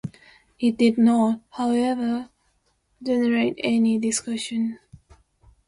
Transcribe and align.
It 0.59 0.77
did 0.79 0.97
not, 0.97 1.41
however, 1.51 2.27
generate 3.03 3.53
any 3.61 3.99
discussion. 3.99 4.79